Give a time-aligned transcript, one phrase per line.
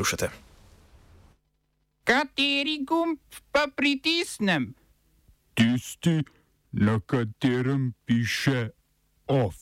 [0.00, 0.30] poslušate.
[2.04, 3.18] Kateri gumb
[3.52, 4.74] pa pritisnem?
[5.54, 6.22] Tisti,
[6.72, 8.70] na katerem piše
[9.26, 9.54] OF.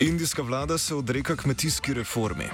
[0.00, 2.44] Indijska vlada se odreka kmetijski reformi.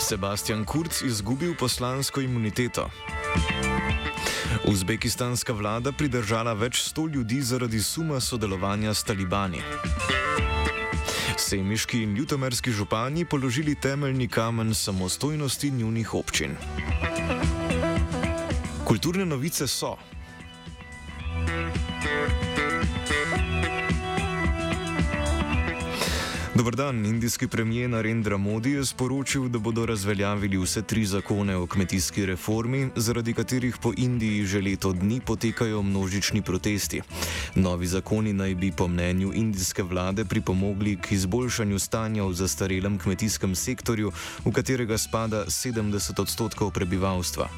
[0.00, 2.90] Sebastian Kurz izgubil poslansko imuniteto.
[4.68, 9.62] Uzbekistanska vlada pridržala več sto ljudi zaradi suma sodelovanja s talibani.
[11.38, 16.56] Semiški in ljutomerski župani položili temeljni kamen samostojnosti njunih občin.
[18.84, 19.96] Kulturne novice so.
[26.54, 31.66] Dobr dan, indijski premijer Narendra Modi je sporočil, da bodo razveljavili vse tri zakone o
[31.66, 37.00] kmetijski reformi, zaradi katerih po Indiji že leto dni potekajo množični protesti.
[37.54, 43.54] Novi zakoni naj bi po mnenju indijske vlade pripomogli k izboljšanju stanja v zastarelem kmetijskem
[43.54, 44.12] sektorju,
[44.44, 47.48] v katerega spada 70 odstotkov prebivalstva.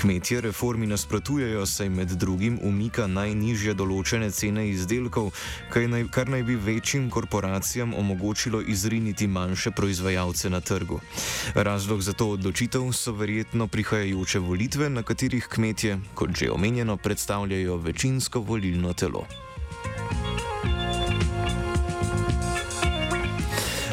[0.00, 5.32] Kmetje reformi nasprotujejo, saj med drugim umika najnižje določene cene izdelkov,
[5.72, 11.00] kar naj bi večjim korporacijam omogočilo izriniti manjše proizvajalce na trgu.
[11.54, 17.76] Razlog za to odločitev so verjetno prihajajoče volitve, na katerih kmetje, kot že omenjeno, predstavljajo
[17.76, 19.29] večinsko volilno telo.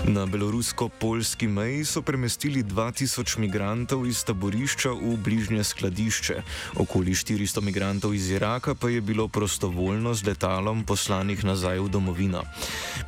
[0.08, 6.36] Na belorusko-polski meji so premestili 2000 migrantov iz taborišča v bližnje skladišče.
[6.80, 12.44] Okoli 400 migrantov iz Iraka pa je bilo prostovoljno z letalom poslanih nazaj v domovino.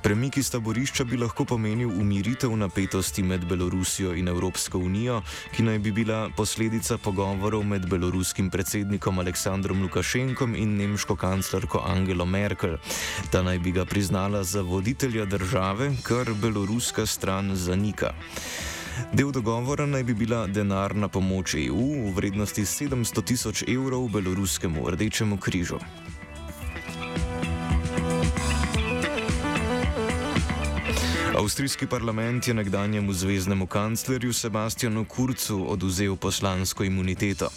[0.03, 5.21] Premik iz taborišča bi lahko pomenil umiritev napetosti med Belorusijo in Evropsko unijo,
[5.55, 12.25] ki naj bi bila posledica pogovorov med beloruskim predsednikom Aleksandrom Lukašenkom in nemško kanclerko Angelo
[12.25, 12.75] Merkel.
[13.31, 18.13] Ta naj bi ga priznala za voditelja države, kar Belorus ruska stran zanika.
[19.13, 25.37] Del dogovora naj bi bila denarna pomoč EU v vrednosti 700 tisoč evrov beloruskemu rdečemu
[25.37, 25.77] križu.
[31.39, 37.47] Avstrijski parlament je nekdanjemu zvezdnemu kanclerju Sebastianu Kurcu oduzel poslansko imuniteto.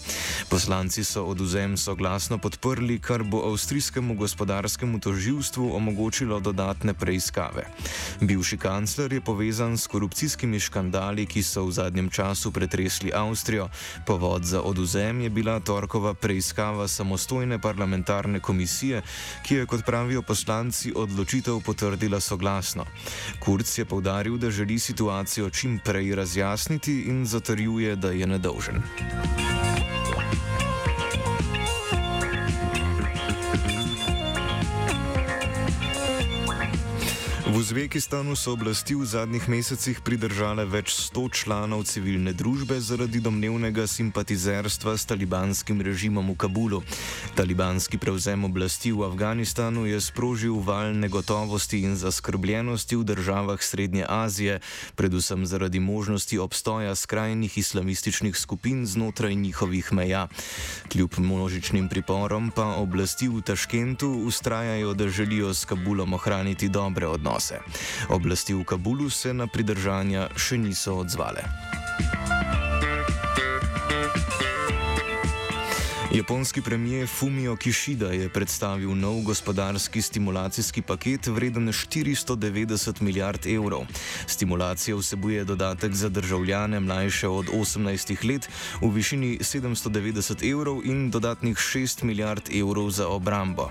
[0.48, 7.66] Poslanci so oduzem soglasno podprli, kar bo avstrijskemu gospodarskemu toživstvu omogočilo dodatne preiskave.
[8.20, 13.68] Bivši kancler je povezan s korupcijskimi škandali, ki so v zadnjem času pretresli Avstrijo.
[14.06, 19.02] Povod za oduzem je bila torkova preiskava samostojne parlamentarne komisije,
[19.42, 22.86] ki je, kot pravijo poslanci, odločitev potrdila soglasno.
[23.40, 28.82] Kurc je povdaril, da želi situacijo čim prej razjasniti in zatrjuje, da je nedolžen.
[37.52, 43.84] V Uzbekistanu so oblasti v zadnjih mesecih pridržale več sto članov civilne družbe zaradi domnevnega
[43.84, 46.80] simpatizerstva s talibanskim režimom v Kabulu.
[47.36, 54.64] Talibanski prevzem oblasti v Afganistanu je sprožil val negotovosti in zaskrbljenosti v državah Srednje Azije,
[54.96, 60.32] predvsem zaradi možnosti obstoja skrajnih islamističnih skupin znotraj njihovih meja.
[60.88, 67.41] Kljub množičnim priporom pa oblasti v Taškentu ustrajajo, da želijo s Kabulom ohraniti dobre odnose
[67.42, 67.58] odnose.
[68.08, 71.42] Oblasti v Kabulu se na pridržanja še niso odzvale.
[76.14, 83.86] Japonski premijer Fumio Kishida je predstavil nov gospodarski stimulacijski paket vreden 490 milijard evrov.
[84.26, 88.48] Stimulacija vsebuje dodatek za državljane mlajše od 18 let
[88.82, 93.70] v višini 790 evrov in dodatnih 6 milijard evrov za obrambo.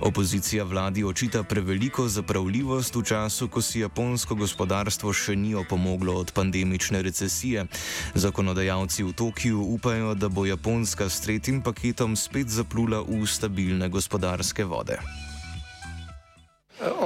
[0.00, 6.32] Opozicija vladi očita preveliko zapravljivost v času, ko si japonsko gospodarstvo še ni opomoglo od
[6.32, 7.66] pandemične recesije.
[8.14, 13.88] Zakonodajalci v Tokiu upajo, da bo Japonska s tretjim paketom paketom spet zaplula v stabilne
[13.88, 15.00] gospodarske vode.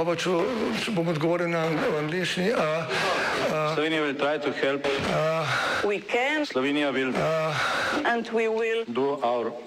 [0.04, 0.32] Oba, če,
[0.84, 1.62] če bom odgovoril na
[1.97, 2.50] angliški.
[3.72, 6.44] Slovenija bo poskušala pomagati.
[6.50, 7.46] Slovenija bo naredila
[8.05, 8.28] naš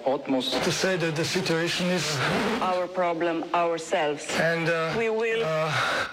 [0.06, 3.42] utmost, da bo rekla, da je situacija naš problem,
[3.82, 4.14] sami.
[4.54, 5.42] In da bomo naredili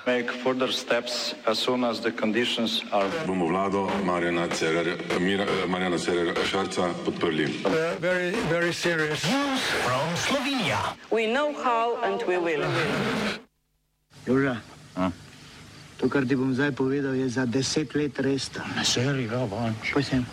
[0.09, 1.05] nadaljnje korake,
[1.45, 3.09] as soon as the conditions are.
[3.27, 4.97] Bomo vlado Marjana Cererja,
[5.67, 7.61] Marjana Cererja Šarca podprli.
[8.01, 9.57] Zelo, zelo resno.
[10.17, 10.81] Slovenija.
[11.11, 12.65] We know how and we will.
[14.25, 14.57] Joža,
[15.97, 18.49] to, kar ti bom zdaj povedal, je za deset let res.
[18.75, 19.93] Na serijo, vanč.
[19.93, 20.25] Posem.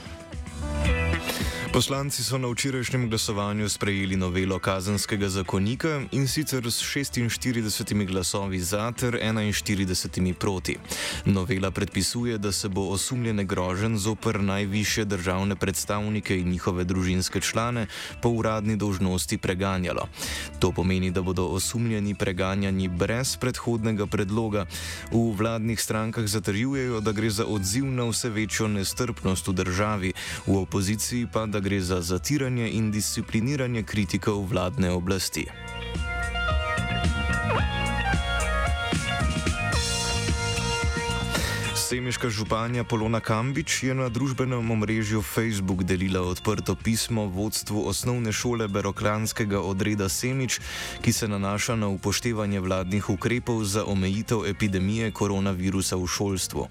[1.73, 8.93] Poslanci so na včerajšnjem glasovanju sprejeli novelo kazenskega zakonika in sicer s 46 glasovi za
[8.93, 10.77] ter 41 proti.
[11.25, 17.87] Novela predpisuje, da se bo osumljene grožen zoper najviše državne predstavnike in njihove družinske člane
[18.23, 20.09] po uradni dolžnosti preganjalo.
[20.59, 24.67] To pomeni, da bodo osumljeni preganjani brez predhodnega predloga.
[25.13, 30.13] V vladnih strankah zatrjujejo, da gre za odziv na vse večjo nestrpnost v državi,
[30.47, 35.47] v opoziciji pa da gre za zatiranje in discipliniranje kritikov vladne oblasti.
[41.93, 48.65] Semiška županja Polona Kambič je na družbenem omrežju Facebook delila odprto pismo vodstvu osnovne šole
[48.65, 50.57] Beroklanskega odreda Semič,
[51.05, 56.63] ki se nanaša na upoštevanje vladnih ukrepov za omejitev epidemije koronavirusa v šolstvu.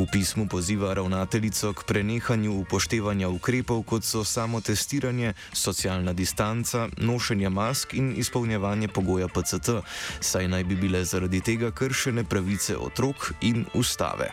[0.00, 7.92] V pismu poziva ravnateljico k prenehanju upoštevanja ukrepov, kot so samotestiranje, socialna distanca, nošenje mask
[7.92, 9.84] in izpolnjevanje pogoja PCT,
[10.24, 14.32] saj naj bi bile zaradi tega kršene pravice otrok in ustave.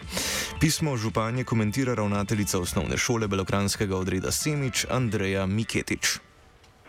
[0.61, 6.19] Pismo županje komentira ravnateljica osnovne šole Belokranskega odreda Semič Andreja Miketič.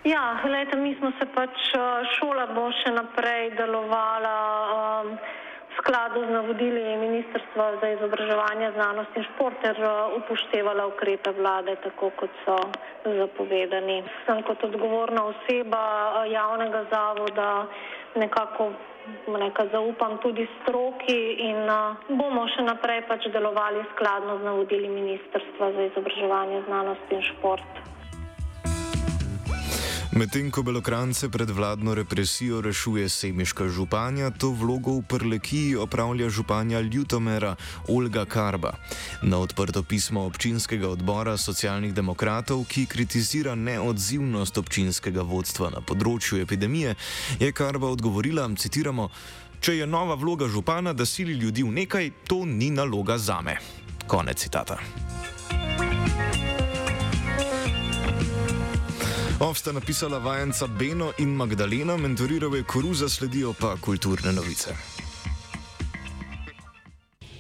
[0.04, 1.54] Ja, gledajte, mi smo se pač,
[2.18, 4.34] šola bo še naprej delovala
[4.74, 9.78] um, v skladu z navodili Ministrstva za izobraževanje, znanost in šport ter
[10.18, 12.58] upoštevala ukrepe vlade, tako kot so
[13.06, 14.02] zapovedani.
[14.26, 15.84] Sem kot odgovorna oseba
[16.26, 17.48] javnega zavoda
[18.16, 18.72] nekako
[19.26, 21.18] nekaj zaupam tudi stroki
[21.48, 27.22] in uh, bomo še naprej pač delovali skladno z navodili Ministrstva za izobraževanje, znanost in
[27.32, 27.82] šport.
[30.12, 36.80] Medtem ko Belokrajance pred vladno represijo rešuje semiška županja, to vlogo v Prlekiji opravlja županja
[36.80, 37.56] Ljutomera
[37.88, 38.74] Olga Karba.
[39.22, 46.92] Na odprto pismo občinskega odbora socialnih demokratov, ki kritizira neodzivnost občinskega vodstva na področju epidemije,
[47.40, 49.08] je Karba odgovorila, citiramo,
[49.64, 53.56] če je nova vloga župana, da sili ljudi v nekaj, to ni naloga zame.
[54.06, 54.76] Konec citata.
[59.42, 64.74] Ovsta napisala vajenca Beno in Magdalena, mentoriral je koruza, sledijo pa kulturne novice.